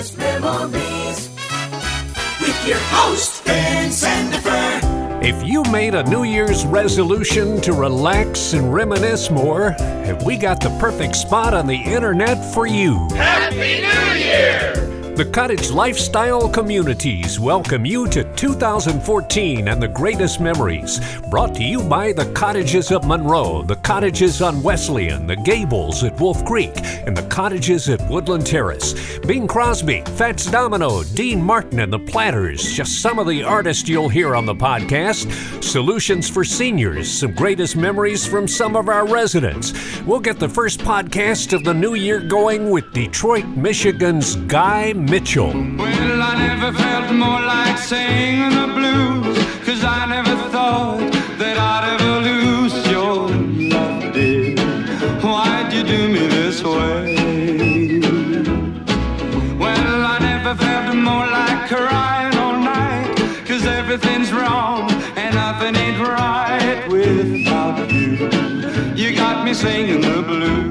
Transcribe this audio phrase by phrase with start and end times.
[0.00, 1.28] greatest memories
[2.40, 5.22] with your host, Ben Sandifer.
[5.22, 10.60] If you made a New Year's resolution to relax and reminisce more, have we got
[10.60, 13.08] the perfect spot on the internet for you?
[13.10, 14.89] Happy New Year!
[15.20, 20.98] The Cottage Lifestyle Communities welcome you to 2014 and the greatest memories.
[21.30, 26.18] Brought to you by the Cottages of Monroe, the Cottages on Wesleyan, the Gables at
[26.18, 26.72] Wolf Creek,
[27.06, 29.18] and the Cottages at Woodland Terrace.
[29.18, 34.08] Bing Crosby, Fats Domino, Dean Martin, and the Platters, just some of the artists you'll
[34.08, 35.30] hear on the podcast.
[35.62, 39.74] Solutions for seniors, some greatest memories from some of our residents.
[40.06, 45.52] We'll get the first podcast of the new year going with Detroit, Michigan's Guy Mitchell.
[45.76, 49.36] Well, I never felt more like singing the blues,
[49.66, 51.00] cause I never thought
[51.36, 53.28] that I'd ever lose your
[53.74, 54.54] love, dear.
[55.20, 57.98] Why'd you do me this way?
[59.58, 63.12] Well, I never felt more like crying all night,
[63.46, 68.12] cause everything's wrong and nothing ain't right without you.
[68.94, 70.69] You got me singing the blues.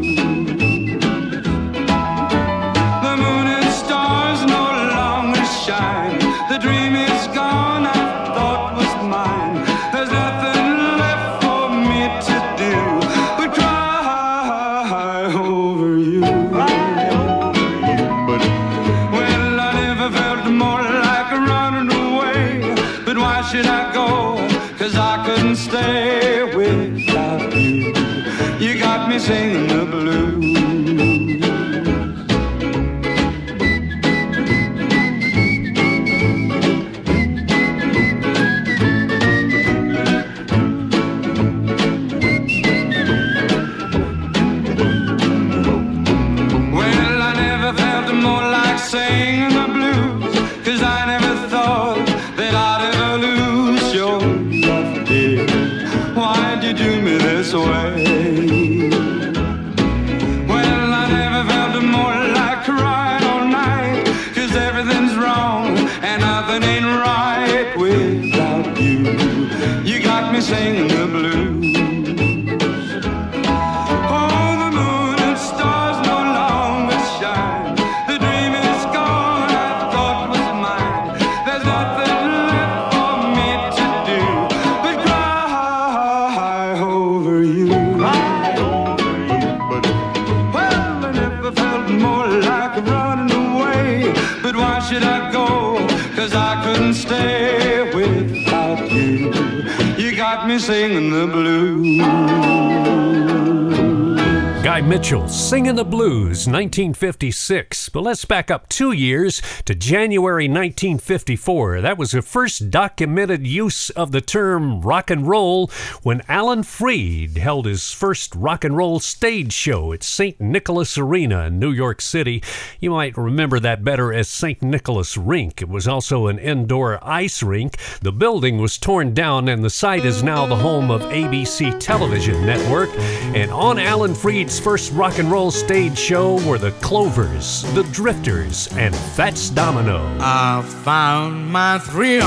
[105.09, 107.89] Mitchell, Singing the Blues, 1956.
[107.89, 111.81] But let's back up two years to January 1954.
[111.81, 115.71] That was the first documented use of the term rock and roll
[116.03, 120.39] when Alan Freed held his first rock and roll stage show at St.
[120.39, 122.43] Nicholas Arena in New York City.
[122.79, 124.61] You might remember that better as St.
[124.61, 125.59] Nicholas Rink.
[125.63, 127.77] It was also an indoor ice rink.
[128.01, 132.45] The building was torn down, and the site is now the home of ABC Television
[132.45, 132.89] Network.
[133.33, 138.67] And on Alan Freed's first rock and roll stage show were the Clovers, the Drifters,
[138.75, 140.03] and Fats Domino.
[140.19, 142.25] I found my thrill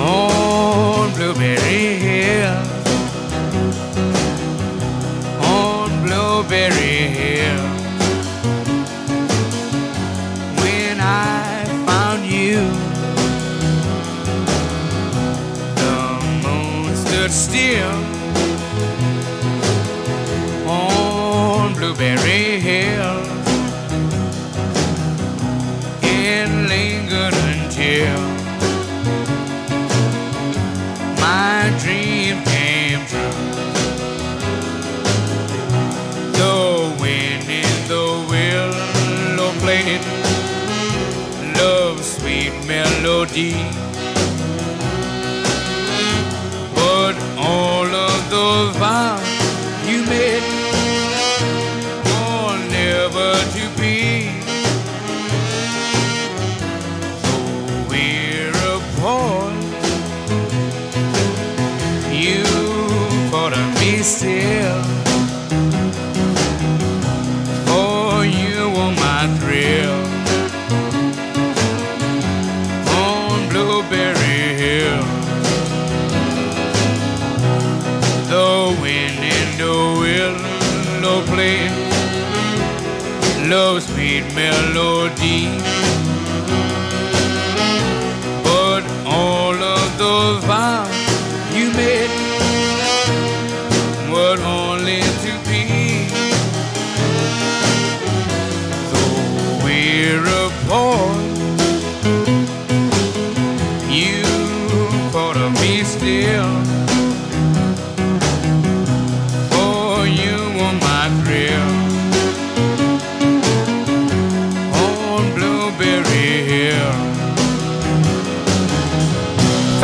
[0.00, 2.62] on Blueberry Hill.
[5.42, 7.83] On Blueberry Hill.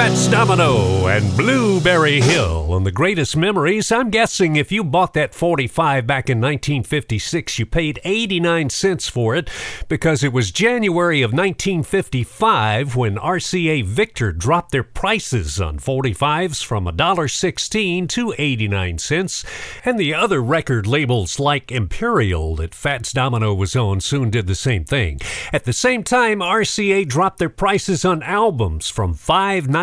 [0.01, 2.75] Fats Domino and Blueberry Hill.
[2.75, 7.67] And the greatest memories, I'm guessing if you bought that 45 back in 1956, you
[7.67, 9.51] paid 89 cents for it
[9.89, 16.87] because it was January of 1955 when RCA Victor dropped their prices on 45s from
[16.87, 19.45] $1.16 to 89 cents.
[19.85, 24.55] And the other record labels like Imperial that Fats Domino was on soon did the
[24.55, 25.21] same thing.
[25.53, 29.13] At the same time, RCA dropped their prices on albums from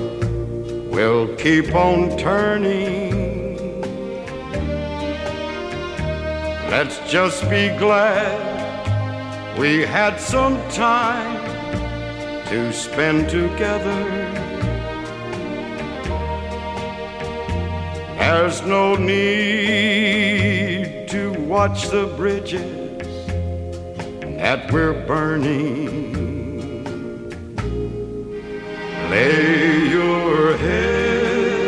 [0.91, 3.65] will keep on turning.
[6.69, 11.43] Let's just be glad we had some time
[12.49, 14.03] to spend together.
[18.19, 22.86] There's no need to watch the bridges
[24.47, 26.13] that we're burning.
[29.11, 31.65] Lay your head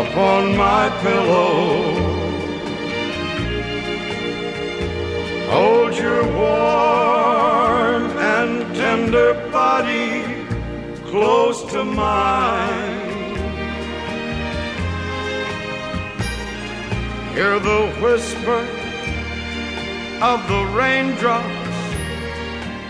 [0.00, 1.54] upon my pillow.
[5.54, 8.04] Hold your warm
[8.34, 10.10] and tender body
[11.10, 12.93] close to mine.
[17.34, 18.60] Hear the whisper
[20.22, 21.74] of the raindrops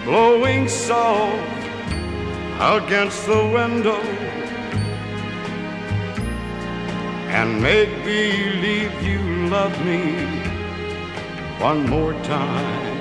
[0.05, 1.62] blowing soft
[2.61, 4.02] against the window.
[7.32, 10.26] And make believe you love me
[11.58, 12.94] one more time.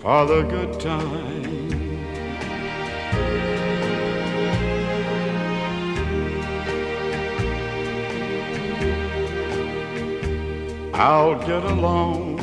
[0.00, 1.59] For the good time.
[11.02, 12.38] I'll get along.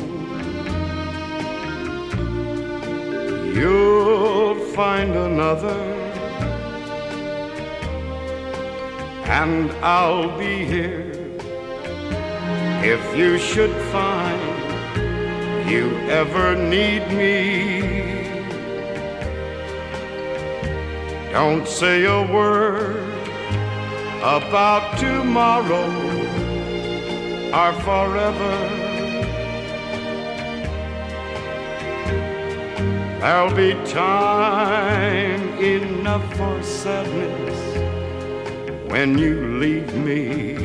[3.54, 5.78] You'll find another,
[9.26, 11.12] and I'll be here
[12.82, 14.42] if you should find
[15.70, 17.38] you ever need me.
[21.30, 23.08] Don't say a word
[24.20, 26.07] about tomorrow
[27.52, 28.54] or forever.
[33.20, 37.58] There'll be time enough for sadness
[38.90, 40.56] when you leave me.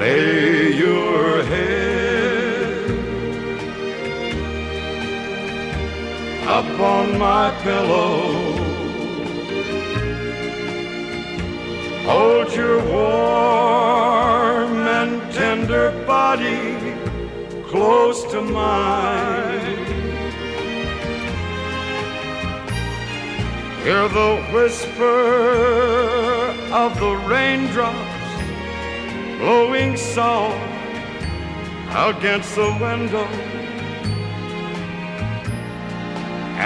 [0.00, 2.90] Lay your head
[6.42, 8.52] upon my pillow.
[12.04, 13.21] Hold your warm
[16.32, 16.94] body
[17.68, 19.76] close to mine.
[23.84, 25.24] Hear the whisper
[26.82, 28.32] of the raindrops
[29.38, 30.56] blowing soft
[32.08, 33.28] against the window.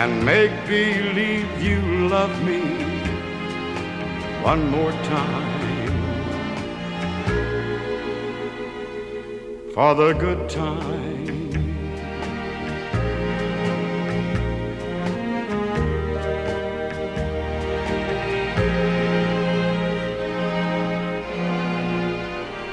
[0.00, 1.80] and make believe you
[2.14, 2.60] love me
[4.42, 5.55] one more time
[9.76, 10.96] for the good time.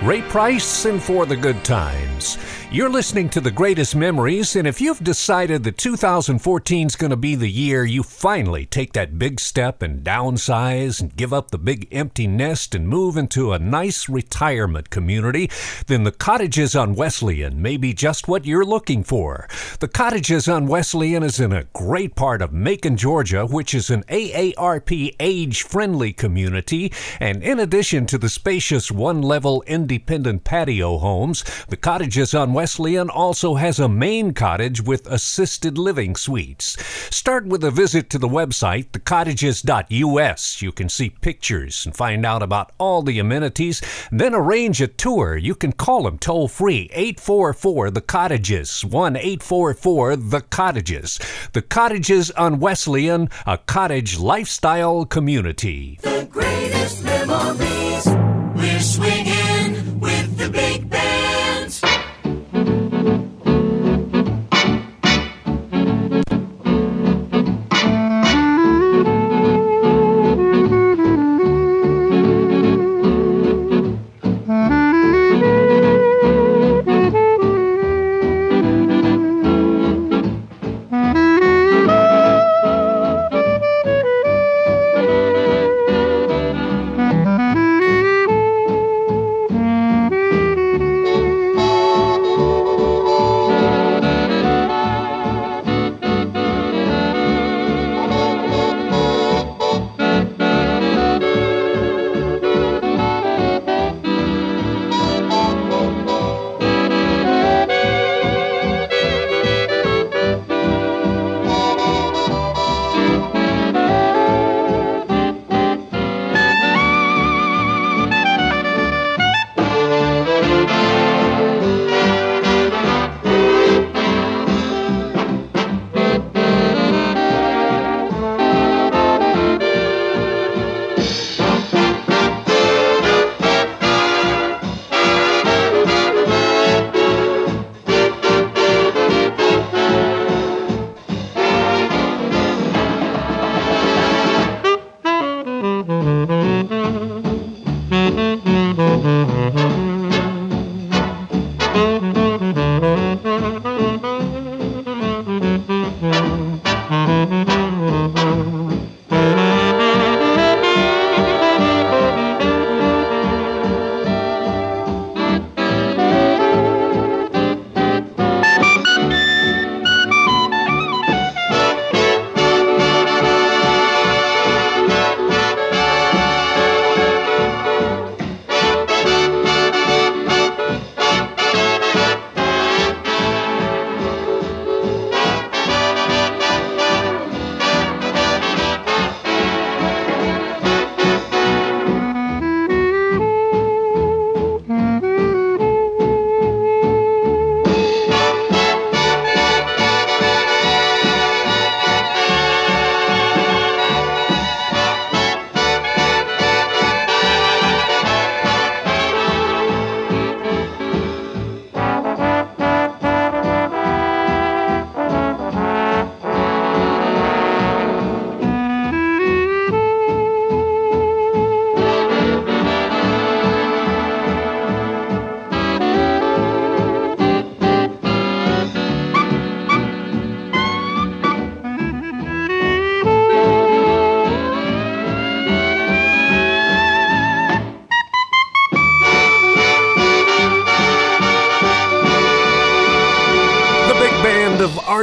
[0.02, 2.38] Ray Price and For the Good Times.
[2.74, 7.16] You're listening to the greatest memories, and if you've decided that 2014 is going to
[7.16, 11.60] be the year you finally take that big step and downsize and give up the
[11.60, 15.52] big empty nest and move into a nice retirement community,
[15.86, 19.48] then the Cottages on Wesleyan may be just what you're looking for.
[19.80, 24.02] The Cottages on Wesleyan is in a great part of Macon, Georgia, which is an
[24.06, 31.44] AARP age friendly community, and in addition to the spacious one level independent patio homes,
[31.68, 36.78] the Cottages on Wesleyan also has a main cottage with assisted living suites.
[37.14, 40.62] Start with a visit to the website, thecottages.us.
[40.62, 43.82] You can see pictures and find out about all the amenities,
[44.14, 45.36] then arrange a tour.
[45.36, 51.20] You can call them toll free 844 The Cottages, 1 844 The Cottages.
[51.52, 56.00] The Cottages on Wesleyan, a cottage lifestyle community.
[56.02, 58.08] The greatest memories.
[58.56, 59.33] We're swinging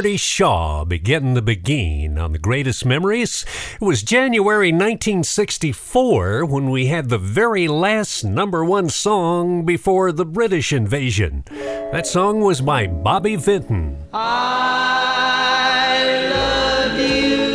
[0.01, 3.45] Artie Shaw begin the Beguine on the greatest memories.
[3.75, 10.25] It was January 1964 when we had the very last number one song before the
[10.25, 11.43] British invasion.
[11.91, 13.99] That song was by Bobby Vinton.
[14.11, 15.93] I
[16.33, 17.53] love you.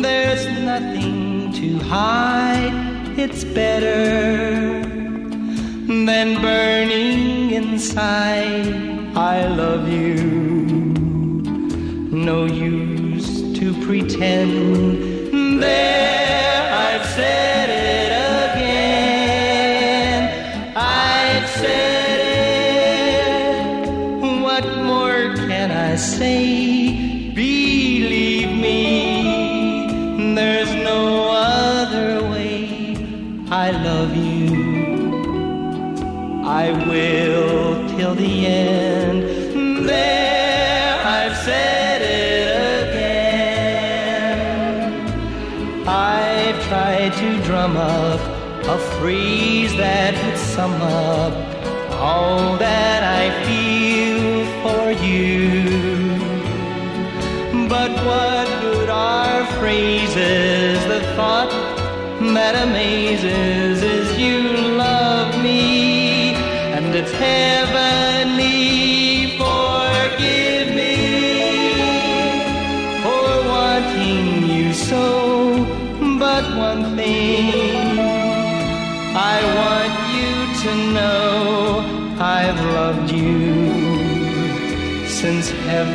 [0.00, 3.18] There's nothing to hide.
[3.18, 4.80] It's better
[5.86, 8.88] than burning inside.
[9.14, 10.27] I love you.
[12.24, 15.62] No use to pretend.
[15.62, 17.67] There, I've said.
[48.98, 51.32] Phrase that would sum up
[51.92, 56.18] all that I feel for you.
[57.68, 60.78] But what good are phrases?
[60.92, 61.47] The thought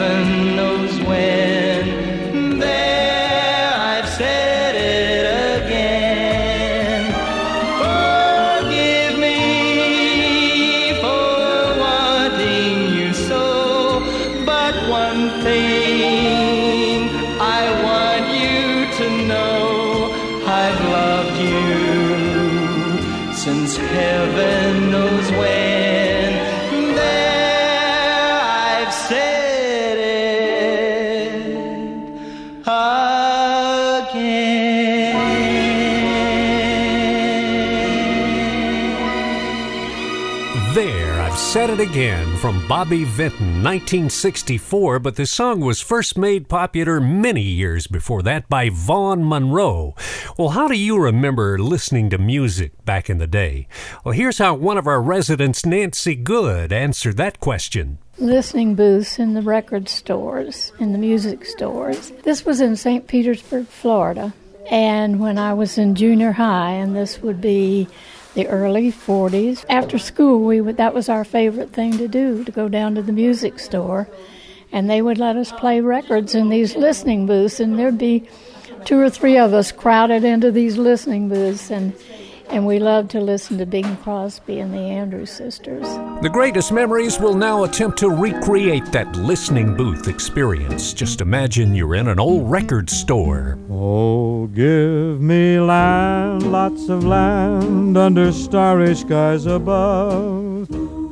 [0.04, 0.33] heaven
[40.74, 46.50] There, I've said it again from Bobby Vinton, 1964, but the song was first made
[46.50, 49.94] popular many years before that by Vaughn Monroe.
[50.36, 53.68] Well, how do you remember listening to music back in the day?
[54.04, 58.00] Well, here's how one of our residents, Nancy Good, answered that question.
[58.18, 62.12] listening booths in the record stores, in the music stores.
[62.24, 63.08] This was in St.
[63.08, 64.34] Petersburg, Florida.
[64.72, 67.88] And when I was in junior high, and this would be
[68.34, 72.52] the early 40s, after school, we would, that was our favorite thing to do, to
[72.52, 74.08] go down to the music store.
[74.72, 78.28] And they would let us play records in these listening booths, and there'd be
[78.86, 81.70] two or three of us crowded into these listening booths.
[81.70, 81.94] And
[82.50, 85.84] and we loved to listen to Bing Crosby and the Andrews Sisters.
[86.22, 90.94] The greatest memories will now attempt to recreate that listening booth experience.
[90.94, 93.58] Just imagine you're in an old record store.
[93.70, 100.68] Oh, give me land, lots of land under starry skies above.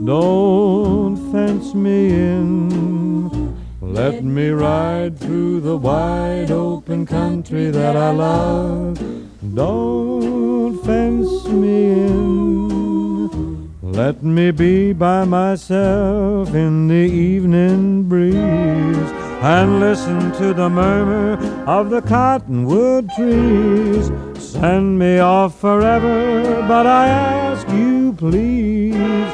[0.05, 3.57] Don't fence me in.
[3.81, 9.30] Let me ride through the wide open country that I love.
[9.41, 13.71] Don't fence me in.
[13.81, 21.89] Let me be by myself in the evening breeze and listen to the murmur of
[21.89, 24.11] the cottonwood trees.
[24.37, 29.33] Send me off forever, but I ask you, please,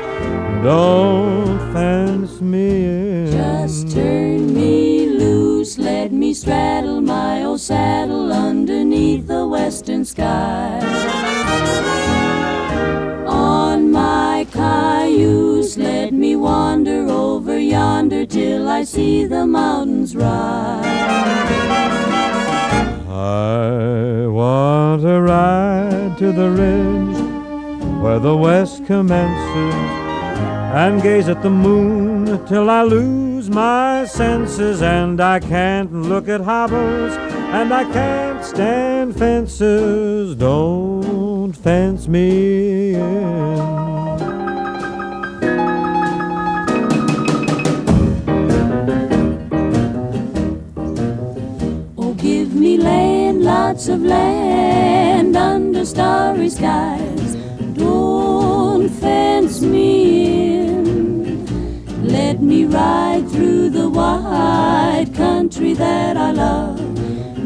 [0.64, 3.32] don't fence me in.
[3.34, 4.77] Just turn me
[5.68, 10.80] loose, let me straddle my old saddle underneath the western sky.
[13.26, 20.86] On my cayuse, let me wander over yonder till I see the mountains rise.
[23.10, 29.76] I want to ride to the ridge where the west commences
[30.82, 36.42] and gaze at the moon till I lose my senses and I can't look at
[36.42, 37.14] hobbles
[37.56, 40.36] and I can't stand fences.
[40.36, 43.60] Don't fence me in.
[51.98, 57.36] Oh, give me land, lots of land under starry skies.
[57.76, 60.27] Don't fence me in.
[62.38, 66.78] Let me ride through the wide country that I love.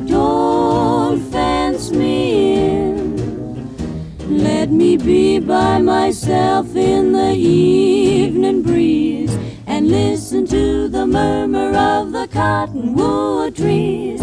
[0.05, 4.43] Don't fence me in.
[4.43, 9.33] Let me be by myself in the evening breeze
[9.65, 14.21] and listen to the murmur of the cottonwood trees.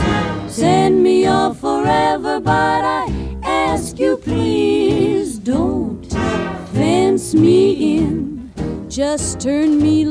[0.48, 6.04] Send me off forever, but I ask you please don't
[6.74, 8.28] fence me in.
[8.90, 10.04] Just turn me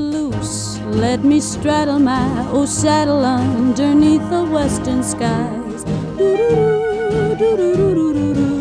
[0.97, 5.83] Let me straddle my old saddle underneath the western skies.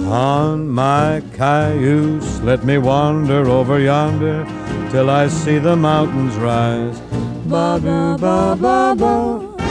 [0.06, 4.44] On my cayuse, let me wander over yonder
[4.90, 7.00] till I see the mountains rise.
[7.46, 9.66] Ba ba ba ba ba.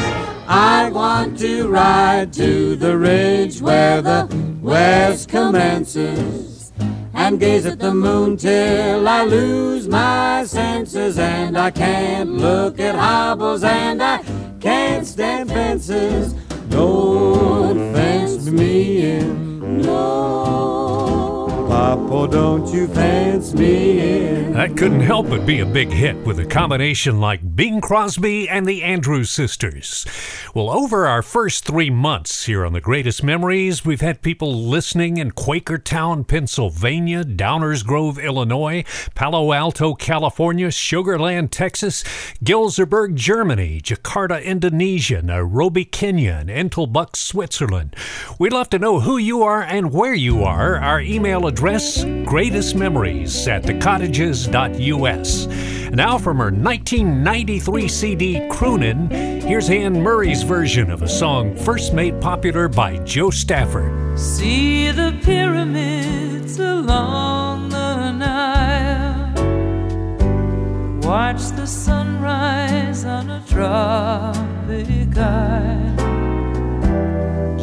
[0.47, 4.28] I want to ride to the ridge where the
[4.63, 6.44] west commences
[7.28, 12.94] and gaze at the moon till I lose my senses and I can't look at
[12.94, 14.24] hobbles and I
[14.60, 16.34] can't stand fences.
[16.70, 19.82] Don't fence me in.
[19.82, 20.94] No.
[21.76, 24.54] Papa, don't you fence me in.
[24.54, 28.66] That couldn't help but be a big hit with a combination like Bing Crosby and
[28.66, 30.06] the Andrews Sisters.
[30.56, 35.18] Well, over our first three months here on The Greatest Memories, we've had people listening
[35.18, 42.06] in Quakertown, Pennsylvania, Downers Grove, Illinois, Palo Alto, California, Sugarland, Texas,
[42.42, 46.74] Gilserberg, Germany, Jakarta, Indonesia, Nairobi, Kenya, and
[47.18, 47.94] Switzerland.
[48.40, 50.78] We'd love to know who you are and where you are.
[50.78, 55.47] Our email address, greatestmemories at thecottages.us.
[55.91, 59.10] Now, from her 1993 CD, Croonin',
[59.41, 64.19] here's Anne Murray's version of a song first made popular by Jo Stafford.
[64.19, 69.34] See the pyramids along the Nile.
[71.01, 75.94] Watch the sunrise on a tropic isle.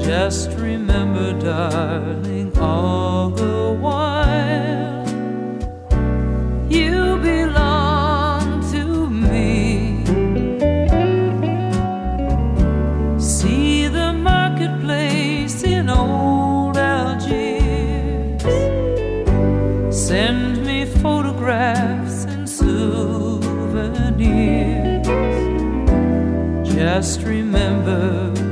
[0.05, 5.07] Just remember, darling, all the while
[6.69, 10.05] you belong to me.
[13.21, 18.43] See the marketplace in old Algiers.
[19.97, 23.47] Send me photographs and souvenirs.
[26.69, 28.52] Just remember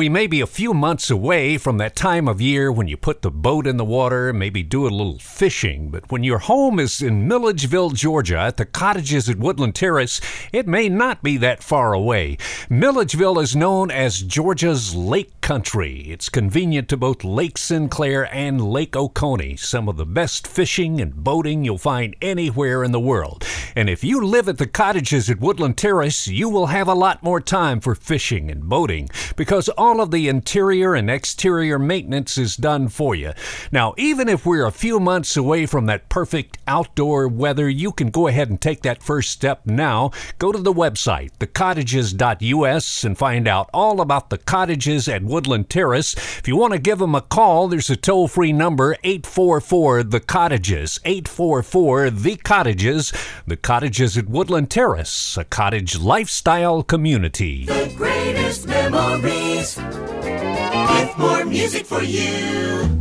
[0.00, 3.20] we may be a few months away from that time of year when you put
[3.20, 7.02] the boat in the water, maybe do a little fishing, but when your home is
[7.02, 10.18] in Milledgeville, Georgia, at the cottages at Woodland Terrace,
[10.54, 12.38] it may not be that far away.
[12.70, 16.02] Milledgeville is known as Georgia's Lake Country.
[16.06, 21.12] It's convenient to both Lake Sinclair and Lake Oconee, some of the best fishing and
[21.12, 23.44] boating you'll find anywhere in the world.
[23.74, 27.24] And if you live at the cottages at Woodland Terrace, you will have a lot
[27.24, 32.54] more time for fishing and boating because all of the interior and exterior maintenance is
[32.54, 33.32] done for you.
[33.72, 38.10] Now, even if we're a few months away from that perfect outdoor weather, you can
[38.10, 40.12] go ahead and take that first step now.
[40.38, 45.70] Go to the website, thecottages.us, and find out all about the cottages at Woodland Woodland
[45.70, 46.12] Terrace.
[46.38, 50.20] If you want to give them a call, there's a toll free number 844 The
[50.20, 51.00] Cottages.
[51.06, 53.10] 844 The Cottages.
[53.46, 57.64] The Cottages at Woodland Terrace, a cottage lifestyle community.
[57.64, 59.78] The greatest memories.
[59.78, 63.00] With more music for you.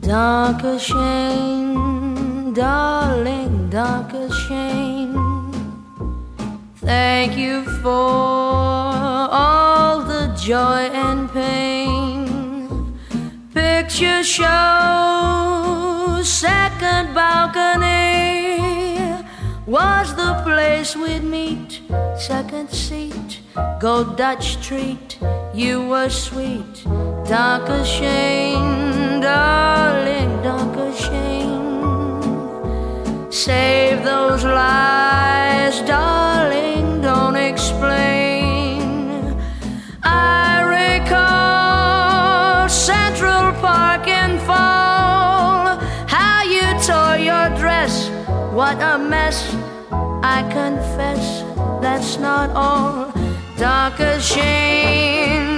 [0.00, 4.91] Danke schön, darling, danke schön.
[6.82, 12.98] Thank you for all the joy and pain.
[13.54, 18.58] Picture show, second balcony
[19.64, 21.82] was the place we'd meet.
[22.18, 23.38] Second seat,
[23.78, 25.18] go Dutch treat.
[25.54, 26.82] You were sweet,
[27.28, 31.62] danke schön, darling, danke schön.
[33.30, 36.61] Save those lies, darling,
[37.52, 39.36] explain.
[40.02, 45.78] I recall Central Park in fall,
[46.16, 47.94] how you tore your dress,
[48.58, 49.38] what a mess.
[50.36, 51.44] I confess
[51.82, 53.12] that's not all.
[53.58, 55.51] Danke schön,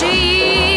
[0.00, 0.73] for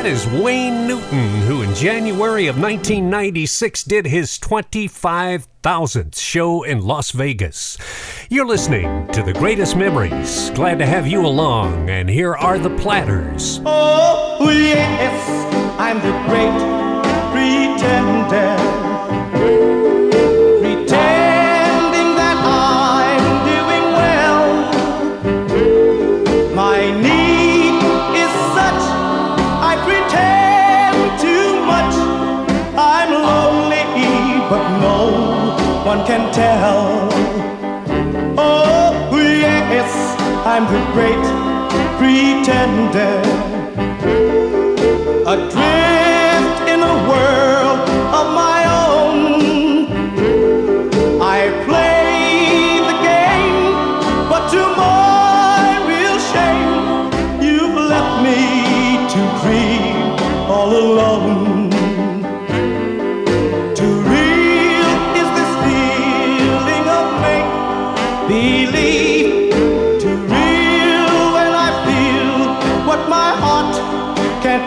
[0.00, 7.10] That is Wayne Newton, who in January of 1996 did his 25,000th show in Las
[7.10, 7.76] Vegas.
[8.30, 10.48] You're listening to The Greatest Memories.
[10.54, 13.60] Glad to have you along, and here are the Platters.
[13.66, 15.28] Oh, yes,
[15.78, 16.56] I'm the great
[17.34, 18.89] pretender.
[40.52, 41.24] I'm the great
[41.96, 43.49] pretender.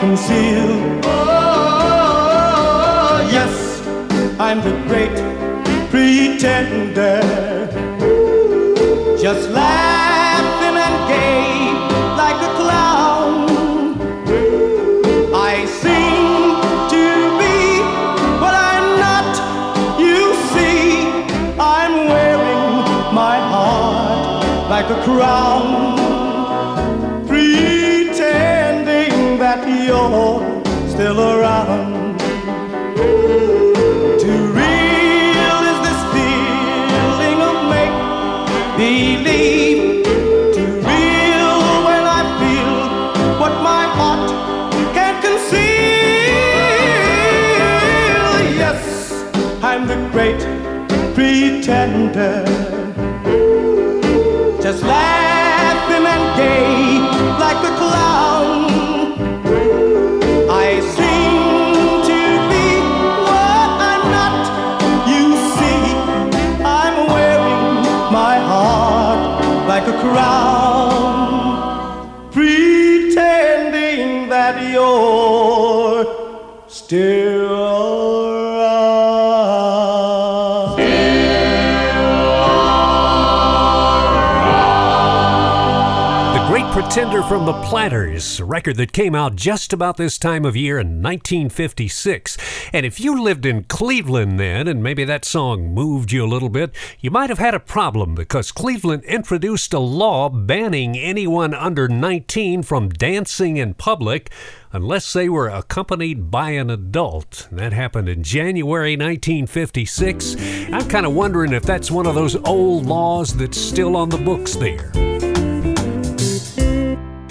[0.03, 0.71] Conceal.
[1.05, 2.29] Oh,
[3.37, 3.53] yes,
[4.37, 5.17] I'm the great
[5.91, 7.21] pretender.
[9.21, 9.82] Just laughing
[30.93, 32.19] still around.
[34.19, 37.97] Too real is this feeling of make
[38.77, 40.05] believe.
[40.53, 41.55] Too real
[41.87, 42.75] when I feel
[43.41, 44.29] what my heart
[44.93, 45.65] can't conceal.
[48.61, 48.81] Yes,
[49.63, 50.41] I'm the great
[51.15, 52.62] pretender.
[69.85, 70.62] Like a crown,
[87.27, 91.01] from the Platters, a record that came out just about this time of year in
[91.01, 92.37] 1956.
[92.73, 96.49] And if you lived in Cleveland then, and maybe that song moved you a little
[96.49, 101.87] bit, you might have had a problem because Cleveland introduced a law banning anyone under
[101.87, 104.31] 19 from dancing in public
[104.71, 107.47] unless they were accompanied by an adult.
[107.51, 110.35] That happened in January 1956.
[110.71, 114.17] I'm kind of wondering if that's one of those old laws that's still on the
[114.17, 115.12] books there.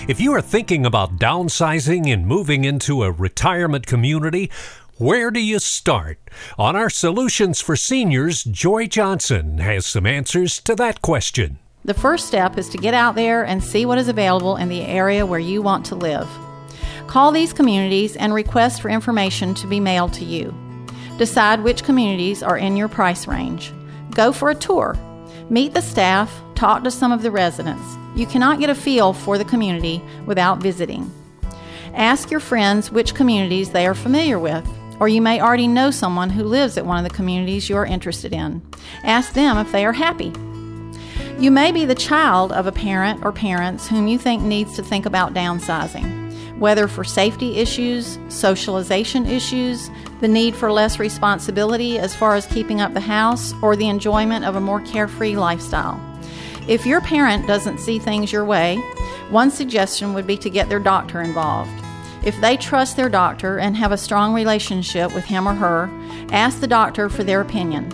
[0.09, 4.51] If you are thinking about downsizing and moving into a retirement community,
[4.99, 6.19] where do you start?
[6.59, 11.61] On our Solutions for Seniors, Joy Johnson has some answers to that question.
[11.85, 14.83] The first step is to get out there and see what is available in the
[14.83, 16.29] area where you want to live.
[17.07, 20.53] Call these communities and request for information to be mailed to you.
[21.17, 23.73] Decide which communities are in your price range.
[24.11, 24.97] Go for a tour.
[25.49, 28.02] Meet the staff, talk to some of the residents.
[28.14, 31.11] You cannot get a feel for the community without visiting.
[31.94, 34.66] Ask your friends which communities they are familiar with,
[35.01, 37.87] or you may already know someone who lives at one of the communities you are
[37.87, 38.62] interested in.
[39.03, 40.33] Ask them if they are happy.
[41.38, 44.83] You may be the child of a parent or parents whom you think needs to
[44.83, 52.14] think about downsizing, whether for safety issues, socialization issues, the need for less responsibility as
[52.14, 55.98] far as keeping up the house, or the enjoyment of a more carefree lifestyle.
[56.68, 58.77] If your parent doesn't see things your way,
[59.31, 61.72] one suggestion would be to get their doctor involved.
[62.25, 65.90] If they trust their doctor and have a strong relationship with him or her,
[66.31, 67.90] ask the doctor for their opinion.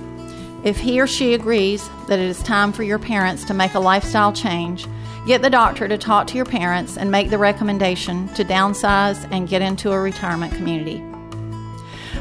[0.64, 3.80] If he or she agrees that it is time for your parents to make a
[3.80, 4.86] lifestyle change,
[5.26, 9.48] get the doctor to talk to your parents and make the recommendation to downsize and
[9.48, 11.02] get into a retirement community.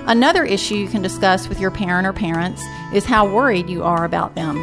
[0.06, 4.06] Another issue you can discuss with your parent or parents is how worried you are
[4.06, 4.56] about them.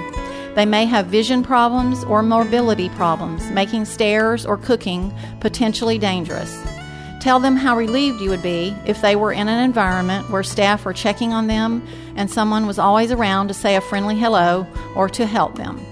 [0.55, 6.63] They may have vision problems or mobility problems, making stairs or cooking potentially dangerous.
[7.21, 10.85] Tell them how relieved you would be if they were in an environment where staff
[10.85, 11.83] were checking on them
[12.17, 15.85] and someone was always around to say a friendly hello or to help them.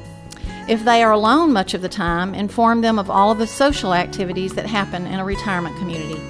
[0.69, 3.95] If they are alone much of the time, inform them of all of the social
[3.95, 6.21] activities that happen in a retirement community.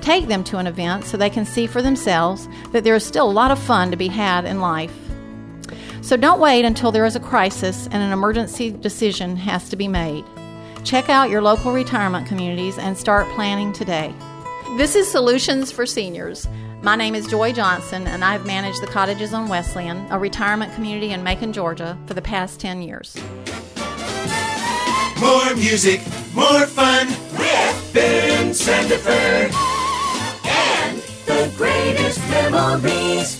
[0.00, 3.28] Take them to an event so they can see for themselves that there is still
[3.28, 5.09] a lot of fun to be had in life.
[6.02, 9.86] So don't wait until there is a crisis and an emergency decision has to be
[9.86, 10.24] made.
[10.82, 14.14] Check out your local retirement communities and start planning today.
[14.76, 16.48] This is Solutions for Seniors.
[16.82, 21.10] My name is Joy Johnson, and I've managed the Cottages on Wesleyan, a retirement community
[21.10, 23.14] in Macon, Georgia, for the past 10 years.
[25.20, 26.00] More music,
[26.34, 29.52] more fun with Ben Sandiford.
[30.46, 33.39] And the greatest memories.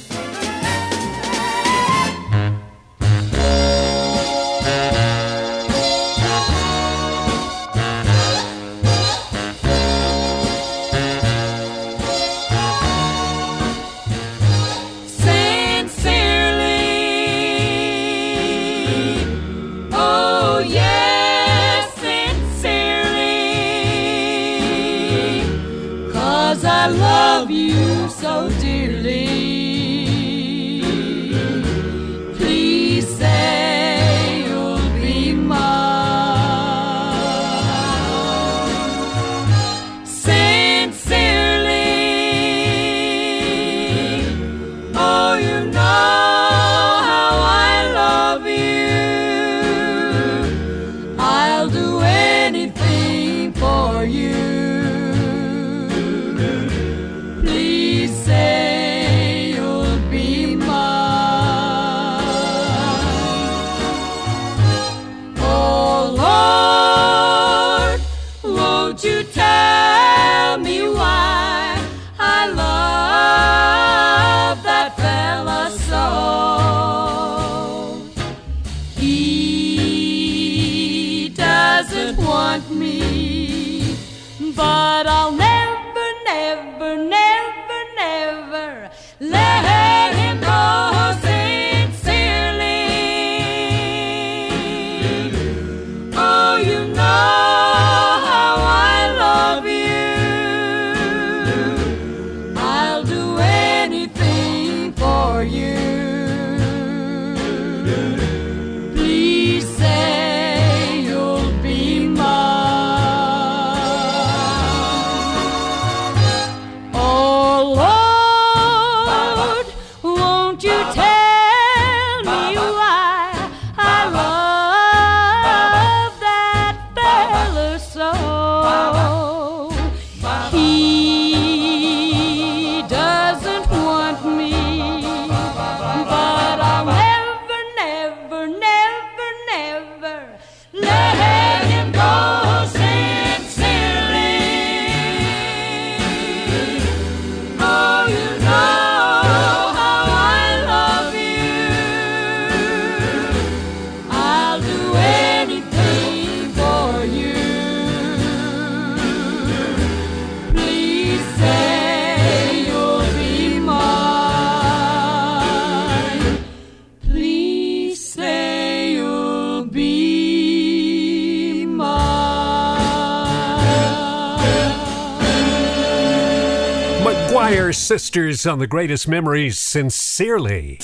[177.91, 180.79] Sisters on the greatest memories sincerely.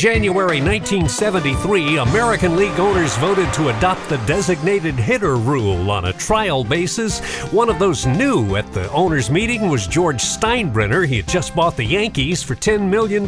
[0.00, 6.64] January 1973, American League owners voted to adopt the designated hitter rule on a trial
[6.64, 7.20] basis.
[7.52, 11.06] One of those new at the owners' meeting was George Steinbrenner.
[11.06, 13.26] He had just bought the Yankees for $10 million.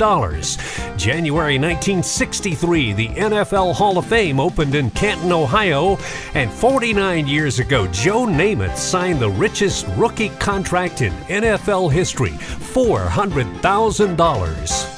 [0.97, 5.99] January 1963, the NFL Hall of Fame opened in Canton, Ohio.
[6.33, 14.92] And 49 years ago, Joe Namath signed the richest rookie contract in NFL history $400,000.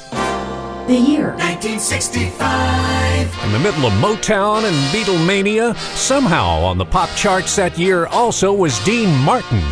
[0.87, 3.43] The year 1965.
[3.43, 8.53] In the middle of Motown and Beatlemania, somehow on the pop charts that year also
[8.53, 9.63] was Dean Martin.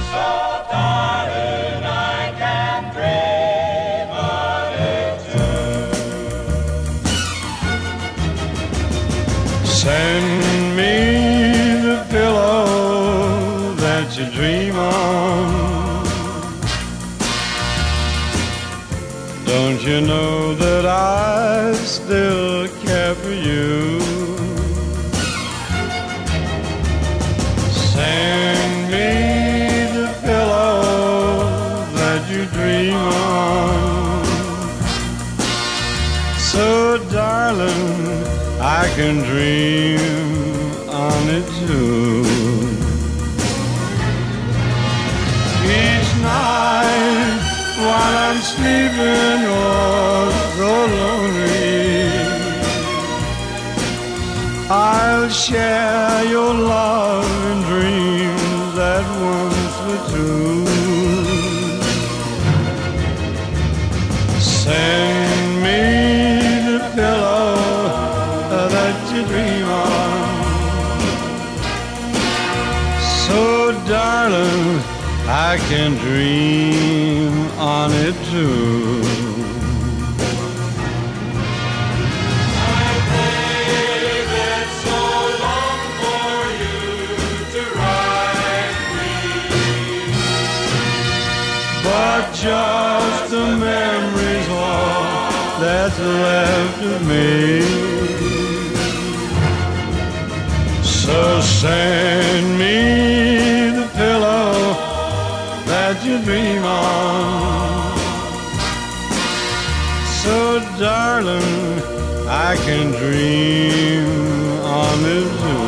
[9.64, 16.04] Send me the pillow that you dream on.
[19.46, 20.43] Don't you know that
[20.96, 24.00] I still care for you?
[27.94, 29.10] Send me
[29.98, 34.26] the pillow that you dream on.
[36.38, 37.96] So, darling,
[38.62, 40.00] I can dream
[40.90, 42.22] on it too.
[45.82, 47.40] Each night
[47.82, 50.13] while I'm sleeping, oh,
[54.70, 60.66] I'll share your love and dreams that once were true.
[64.40, 65.82] Send me
[66.72, 67.56] the pillow
[68.76, 70.14] that you dream on.
[73.26, 73.40] So,
[73.88, 74.82] darling,
[75.28, 78.83] I can dream on it too.
[95.96, 97.62] That's left of me.
[100.84, 104.74] So send me the pillow
[105.66, 107.94] that you dream on.
[110.24, 111.82] So, darling,
[112.28, 114.06] I can dream
[114.64, 115.64] on it too.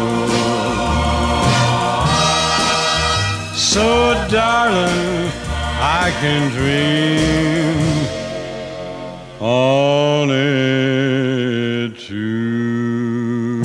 [3.58, 5.30] So, darling,
[5.82, 7.85] I can dream
[9.46, 13.64] on it too.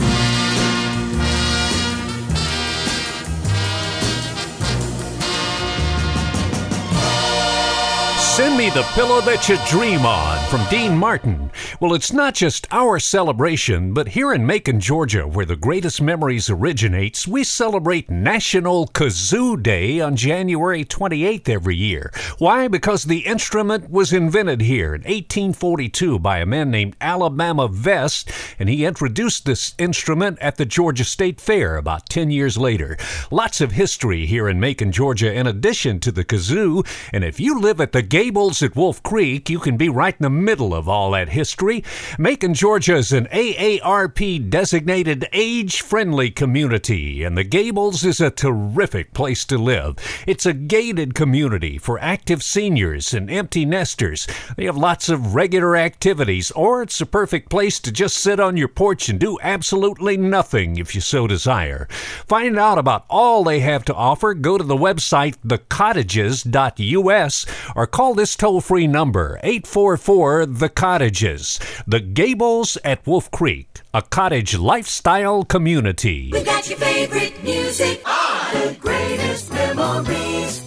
[8.18, 11.48] Send me the pillow that you dream on from Dean Martin.
[11.78, 16.50] Well, it's not just our celebration, but here in Macon, Georgia, where the greatest memories
[16.50, 22.12] originates, we celebrate National Kazoo Day on January 28th every year.
[22.38, 22.66] Why?
[22.66, 28.28] Because the instrument was invented here in 1842 by a man named Alabama Vest,
[28.58, 32.96] and he introduced this instrument at the Georgia State Fair about 10 years later.
[33.30, 37.60] Lots of history here in Macon, Georgia, in addition to the kazoo, and if you
[37.60, 40.88] live at the Gables at Wolf Creek, you can be right in the middle of
[40.88, 41.84] all that history.
[42.18, 49.12] Macon, Georgia is an AARP designated age friendly community, and the Gables is a terrific
[49.12, 49.96] place to live.
[50.26, 54.26] It's a gated community for active seniors and empty nesters.
[54.56, 58.56] They have lots of regular activities, or it's a perfect place to just sit on
[58.56, 61.86] your porch and do absolutely nothing if you so desire.
[62.26, 64.34] Find out about all they have to offer.
[64.34, 71.58] Go to the website thecottages.us or call this toll free number 844 The Cottages.
[71.88, 76.30] The Gables at Wolf Creek, a cottage lifestyle community.
[76.32, 80.62] We got your favorite music on the greatest memories.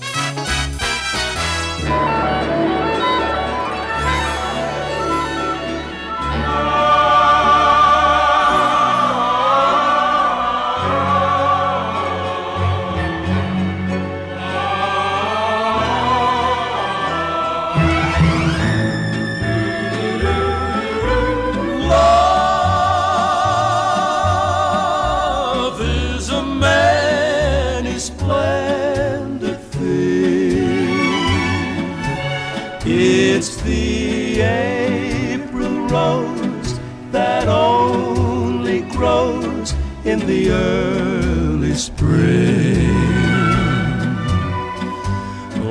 [40.06, 42.94] In the early spring.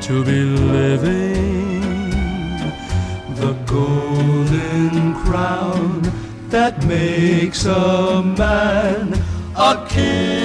[0.00, 2.10] to be living.
[3.36, 6.02] The golden crown
[6.48, 9.14] that makes a man
[9.56, 10.43] a king.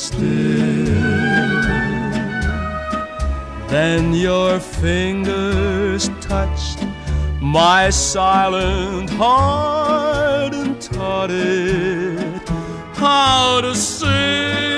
[0.00, 0.20] Still.
[3.68, 6.80] Then your fingers touched
[7.40, 12.48] my silent heart and taught it
[12.94, 14.69] how to sing.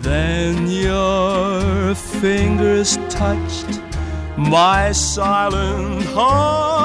[0.00, 3.80] Then your fingers touched
[4.36, 6.75] my silent heart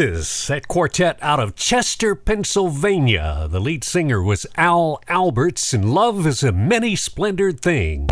[0.00, 3.46] Four Aces, that quartet out of Chester, Pennsylvania.
[3.50, 8.08] The lead singer was Al Alberts, and love is a many splendored thing.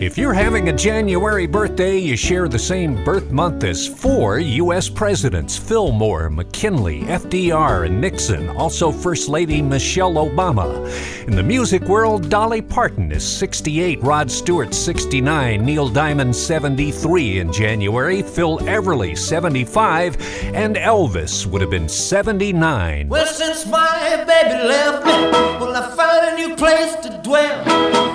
[0.00, 4.88] If you're having a January birthday, you share the same birth month as four U.S.
[4.88, 10.88] presidents Fillmore, McKinley, FDR, and Nixon, also First Lady Michelle Obama.
[11.28, 17.52] In the music world, Dolly Parton is 68, Rod Stewart 69, Neil Diamond 73 in
[17.52, 20.16] January, Phil Everly 75,
[20.54, 23.06] and Elvis would have been 79.
[23.06, 25.12] Well, since my baby left me,
[25.60, 27.64] well, I found a new place to dwell.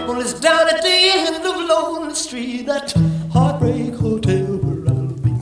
[0.08, 2.94] Well, it's down at the end of Lonely Street, that
[3.34, 5.34] heartbreak hotel where I'll be.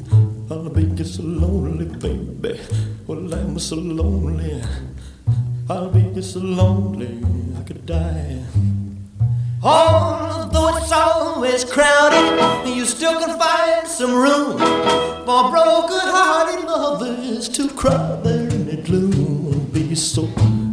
[0.49, 2.59] I'll be just so lonely, baby.
[3.05, 4.59] Well, I'm so lonely.
[5.69, 7.21] I'll be just so lonely,
[7.55, 8.41] I could die.
[9.61, 14.57] Although it's always crowded, you still can find some room
[15.27, 19.69] for broken-hearted lovers to cry there in the gloom.
[19.71, 20.27] Be so,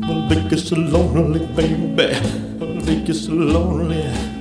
[0.05, 2.15] I'll be so lonely, baby.
[2.63, 4.40] I'll be so lonely.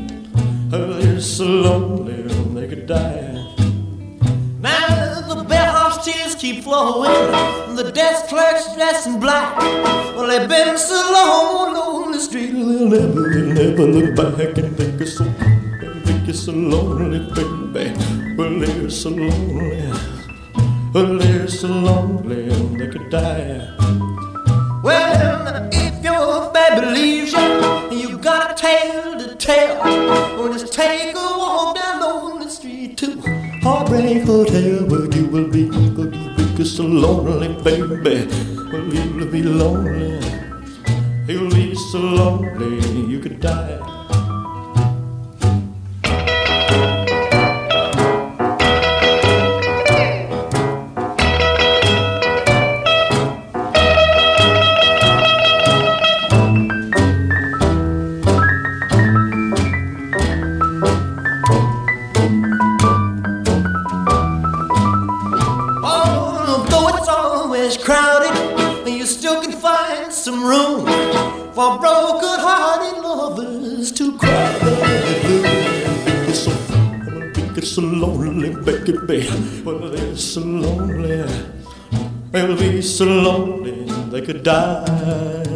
[0.71, 2.21] Oh, you're so lonely,
[2.53, 3.43] they could die.
[4.61, 9.57] Now the bellhop's tears keep flowing, the desk clerk's dressed in black.
[9.57, 14.77] Well, they've been so long on the street, they'll never, they'll never look back and
[14.77, 15.23] think it's so,
[16.05, 18.35] think it's so lonely, baby.
[18.37, 19.91] Well, they're so lonely,
[20.93, 22.47] well, they're so lonely,
[22.77, 23.75] they could die.
[24.83, 31.13] Well, if your baby leaves you, and you got a tale to tell, just take
[31.13, 33.19] a walk down on the street to
[33.61, 38.25] Heartbreak Hotel, where you will be, where you will be so lonely, baby.
[38.71, 40.19] Well, you'll be lonely,
[41.27, 42.79] you'll be so lonely,
[43.11, 43.98] you could die.
[79.09, 79.63] Baby.
[79.65, 81.25] Well, they're so lonely.
[82.31, 85.48] They'll be so lonely they could die.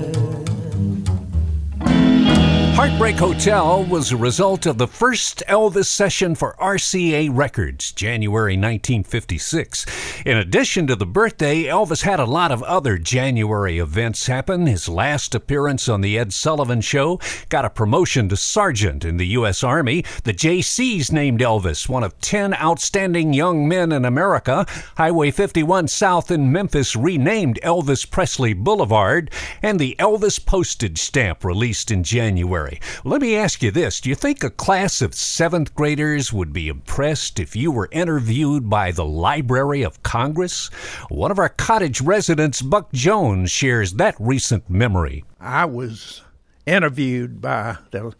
[3.03, 9.85] Heartbreak Hotel was a result of the first Elvis session for RCA Records, January 1956.
[10.25, 14.67] In addition to the birthday, Elvis had a lot of other January events happen.
[14.67, 19.27] His last appearance on The Ed Sullivan Show got a promotion to sergeant in the
[19.27, 19.65] U.S.
[19.65, 20.05] Army.
[20.23, 24.65] The Jaycees named Elvis one of 10 outstanding young men in America.
[24.95, 29.29] Highway 51 South in Memphis renamed Elvis Presley Boulevard,
[29.61, 32.79] and the Elvis postage stamp released in January.
[33.03, 36.67] Let me ask you this Do you think a class of seventh graders would be
[36.67, 40.67] impressed if you were interviewed by the Library of Congress?
[41.09, 45.23] One of our cottage residents, Buck Jones, shares that recent memory.
[45.39, 46.21] I was
[46.65, 48.13] interviewed by the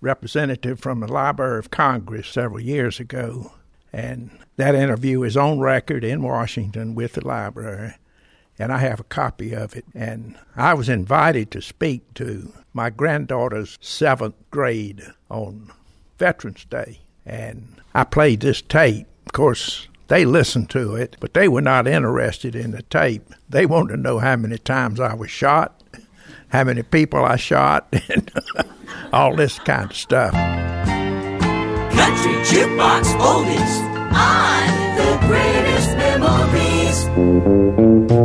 [0.00, 3.52] representative from the Library of Congress several years ago,
[3.92, 7.94] and that interview is on record in Washington with the library,
[8.60, 9.86] and I have a copy of it.
[9.94, 15.72] And I was invited to speak to my granddaughter's seventh grade on
[16.18, 17.00] Veterans Day.
[17.24, 19.06] And I played this tape.
[19.26, 23.32] Of course, they listened to it, but they were not interested in the tape.
[23.48, 25.82] They wanted to know how many times I was shot,
[26.48, 28.30] how many people I shot, and
[29.12, 30.32] all this kind of stuff.
[31.94, 33.80] Country Jukebox Oldies
[34.12, 35.96] on the greatest
[38.10, 38.16] I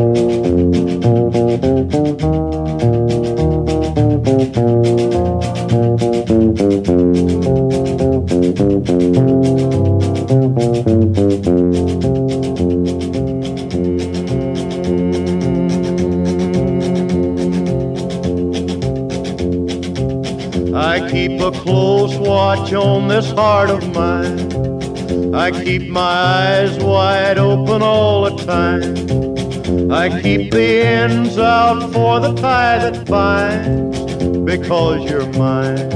[21.12, 25.36] keep a close watch on this heart of mine.
[25.36, 29.35] I keep my eyes wide open all the time.
[29.76, 34.00] I keep the ends out for the tie that binds.
[34.46, 35.92] Because you're mine,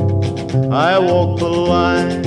[0.71, 2.25] I walk the line.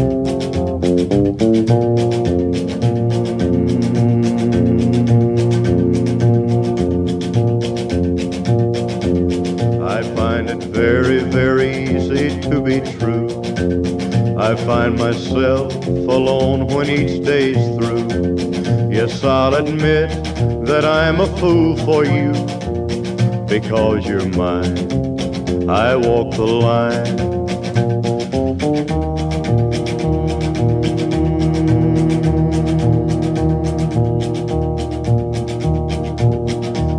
[9.82, 13.28] I find it very, very easy to be true.
[14.38, 18.62] I find myself alone when each day's through.
[19.05, 20.11] Yes, I'll admit
[20.64, 22.30] that I'm a fool for you
[23.48, 24.78] because you're mine.
[25.68, 27.18] I walk the line.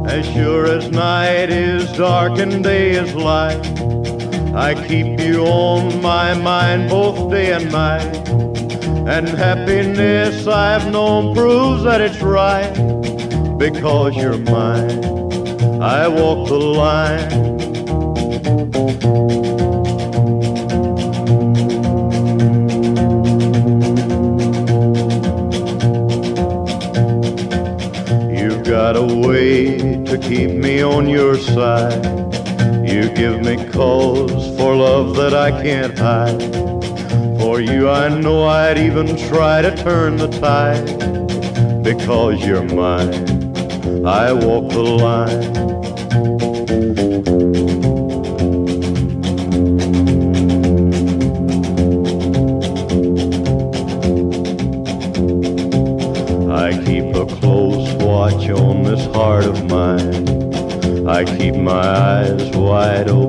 [0.06, 3.66] As sure as night is dark and day is light,
[4.54, 8.53] I keep you on my mind both day and night.
[9.06, 12.72] And happiness I've known proves that it's right
[13.58, 15.04] because you're mine.
[15.82, 17.30] I walk the line.
[28.34, 32.06] You've got a way to keep me on your side.
[32.88, 36.63] You give me cause for love that I can't hide.
[37.54, 41.84] For you, I know I'd even try to turn the tide.
[41.84, 43.14] Because you're mine,
[44.04, 45.44] I walk the line.
[56.50, 61.08] I keep a close watch on this heart of mine.
[61.08, 63.23] I keep my eyes wide open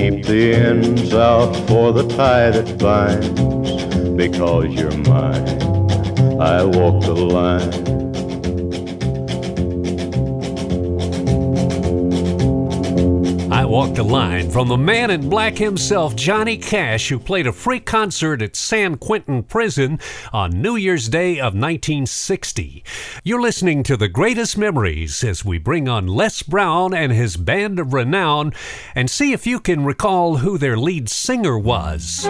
[0.00, 3.28] keep the ends out for the tie that binds.
[4.16, 5.60] Because you're mine,
[6.40, 7.99] I walk the line.
[13.80, 17.80] Walk the Line from the man in black himself, Johnny Cash, who played a free
[17.80, 19.98] concert at San Quentin Prison
[20.34, 22.84] on New Year's Day of 1960.
[23.24, 27.78] You're listening to the greatest memories as we bring on Les Brown and his band
[27.78, 28.52] of renown
[28.94, 32.26] and see if you can recall who their lead singer was.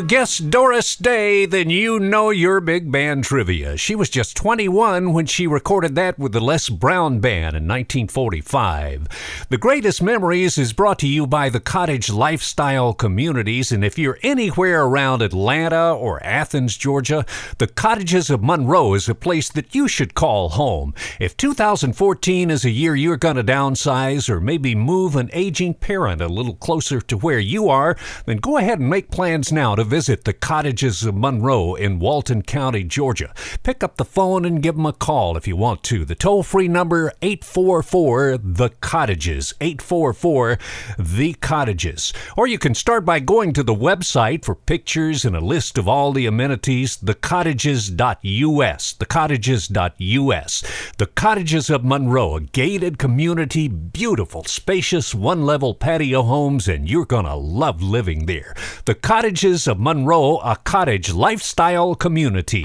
[0.00, 3.76] You guessed Doris Day, then you know your big band trivia.
[3.76, 9.46] She was just 21 when she recorded that with the Les Brown Band in 1945.
[9.50, 14.18] The Greatest Memories is brought to you by the Cottage Lifestyle Communities, and if you're
[14.22, 17.26] anywhere around Atlanta or Athens, Georgia,
[17.58, 20.94] the Cottages of Monroe is a place that you should call home.
[21.18, 26.22] If 2014 is a year you're going to downsize or maybe move an aging parent
[26.22, 29.89] a little closer to where you are, then go ahead and make plans now to
[29.90, 33.34] visit the Cottages of Monroe in Walton County, Georgia.
[33.64, 36.04] Pick up the phone and give them a call if you want to.
[36.04, 40.58] The toll free number 844 The Cottages, 844
[40.96, 42.12] The Cottages.
[42.36, 45.88] Or you can start by going to the website for pictures and a list of
[45.88, 50.92] all the amenities, thecottages.us, thecottages.us.
[50.98, 57.04] The Cottages of Monroe, a gated community, beautiful, spacious, one level patio homes, and you're
[57.04, 58.54] going to love living there.
[58.84, 62.64] The Cottages of Monroe, a cottage lifestyle community.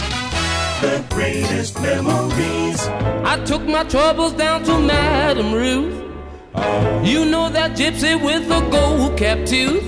[0.81, 2.85] The greatest memories.
[3.23, 5.93] I took my troubles down to Madame Ruth.
[7.07, 9.85] You know that gypsy with the gold cap tooth.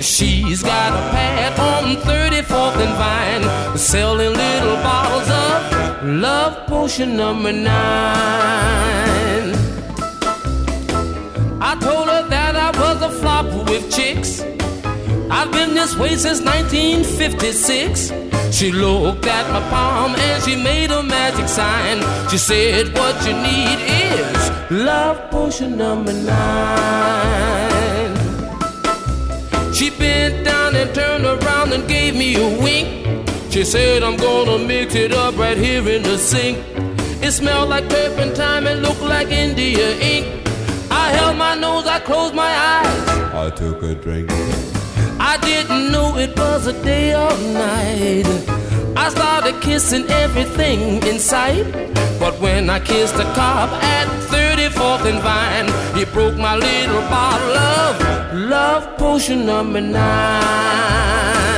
[0.00, 7.52] She's got a pad on 34th and Vine, selling little bottles of love potion number
[7.52, 7.68] nine.
[11.60, 11.97] I told
[15.30, 18.12] I've been this way since 1956.
[18.50, 21.98] She looked at my palm and she made a magic sign.
[22.30, 27.68] She said, What you need is love potion number nine.
[29.74, 33.28] She bent down and turned around and gave me a wink.
[33.50, 36.58] She said, I'm gonna mix it up right here in the sink.
[37.22, 40.46] It smelled like turpentine and looked like India ink.
[40.90, 43.08] I held my nose, I closed my eyes.
[43.34, 44.30] I took a drink.
[45.32, 48.26] I didn't know it was a day or night.
[48.96, 51.66] I started kissing everything in sight.
[52.18, 55.68] But when I kissed the cop at 34th and Vine,
[55.98, 57.92] he broke my little bottle of
[58.54, 61.57] love potion number nine.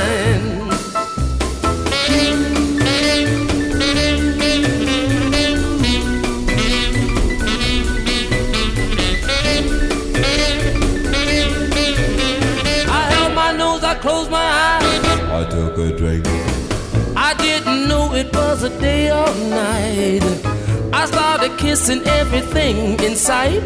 [14.31, 15.05] My eyes.
[15.39, 16.25] I took a drink.
[17.15, 20.23] I didn't know it was a day or night.
[20.93, 23.61] I started kissing everything in sight.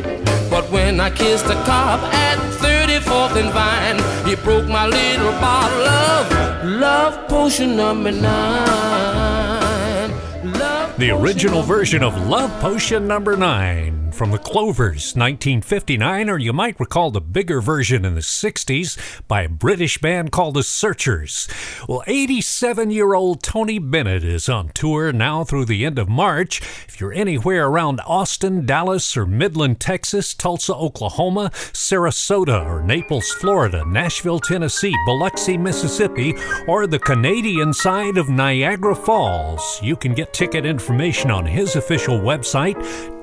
[0.49, 5.87] But when I kissed the cop at 34th and Vine, he broke my little bottle
[5.87, 10.11] of love potion number nine.
[10.59, 16.53] Love The original version of Love Potion number 9 from the Clovers, 1959, or you
[16.53, 18.97] might recall the bigger version in the 60s
[19.27, 21.49] by a British band called the Searchers.
[21.89, 26.61] Well, 87 year old Tony Bennett is on tour now through the end of March.
[26.87, 33.83] If you're anywhere around Austin, Dallas, or Midland, Texas, Tulsa, Oklahoma, Sarasota, or Naples, Florida,
[33.85, 36.33] Nashville, Tennessee, Biloxi, Mississippi,
[36.67, 42.17] or the Canadian side of Niagara Falls, you can get ticket information on his official
[42.17, 42.75] website,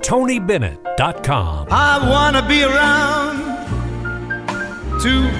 [0.03, 1.69] TonyBennett.com.
[1.71, 3.39] I wanna be around
[5.01, 5.31] to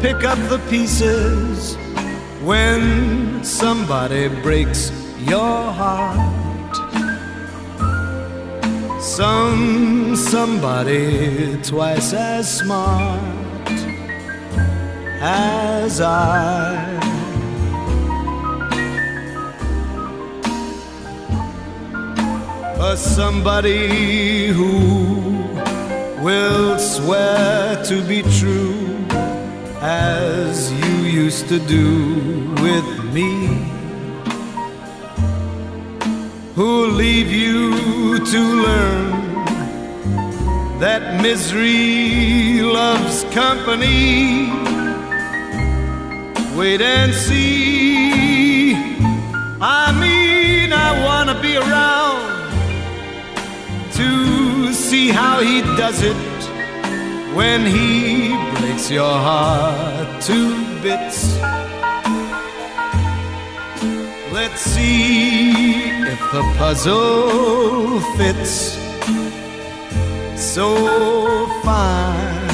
[0.00, 1.76] pick up the pieces
[2.42, 6.32] when somebody breaks your heart.
[9.02, 13.20] Some somebody twice as smart
[15.20, 17.11] as I.
[22.84, 25.38] A somebody who
[26.20, 29.06] will swear to be true
[29.80, 33.30] as you used to do with me.
[36.56, 39.10] Who'll leave you to learn
[40.80, 44.50] that misery loves company?
[46.56, 48.74] Wait and see.
[49.60, 52.41] I mean, I wanna be around
[53.92, 56.16] to see how he does it
[57.34, 58.28] when he
[58.58, 61.36] breaks your heart to bits.
[64.32, 65.50] Let's see
[66.14, 68.78] if the puzzle fits
[70.36, 72.50] so fine.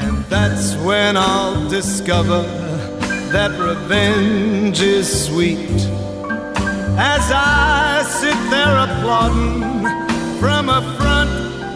[0.00, 2.61] And that's when I'll discover
[3.32, 5.70] that revenge is sweet.
[6.98, 9.62] As I sit there applauding
[10.38, 11.30] from a front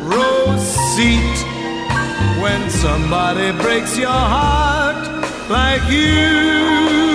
[0.05, 0.55] row
[0.95, 1.37] seat,
[2.43, 5.01] when somebody breaks your heart
[5.49, 7.06] like you,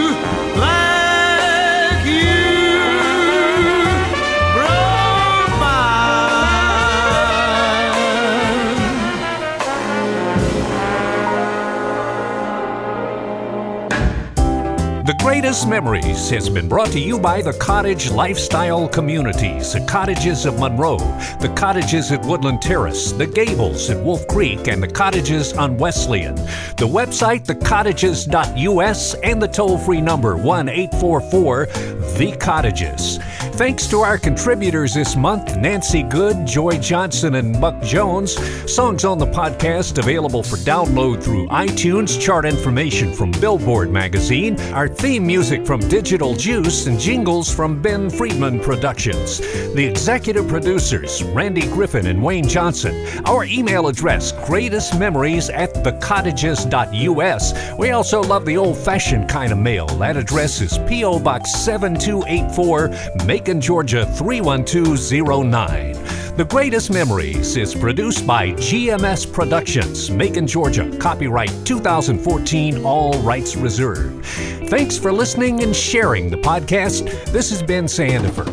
[15.21, 20.57] Greatest Memories has been brought to you by the Cottage Lifestyle Communities, the Cottages of
[20.57, 20.97] Monroe,
[21.39, 26.33] the Cottages at Woodland Terrace, the Gables at Wolf Creek, and the Cottages on Wesleyan.
[26.33, 31.67] The website, thecottages.us, and the toll free number 1 844
[32.17, 33.19] The Cottages.
[33.61, 38.33] Thanks to our contributors this month Nancy Good, Joy Johnson, and Buck Jones.
[38.73, 44.87] Songs on the podcast available for download through iTunes, chart information from Billboard magazine, our
[45.11, 49.39] theme music from Digital Juice, and jingles from Ben Friedman Productions.
[49.73, 53.05] The executive producers, Randy Griffin and Wayne Johnson.
[53.25, 57.77] Our email address, greatestmemories at thecottages.us.
[57.77, 59.87] We also love the old fashioned kind of mail.
[59.87, 61.19] That address is P.O.
[61.19, 66.20] Box 7284, Macon, Georgia 31209.
[66.37, 70.89] The Greatest Memories is produced by GMS Productions, Macon, Georgia.
[70.97, 74.25] Copyright 2014, all rights reserved.
[74.69, 77.03] Thanks for listening and sharing the podcast.
[77.33, 78.47] This has been Sandifer.